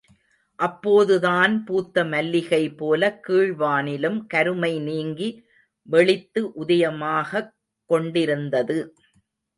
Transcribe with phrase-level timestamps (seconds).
[0.59, 5.29] அப்போதுதான் பூத்த மல்லிகைபோலக் கீழ் வானிலும் கருமை நீங்கி
[5.87, 7.53] வெளித்து உதயமாகக்
[7.89, 8.79] கொண்டிருந்தது.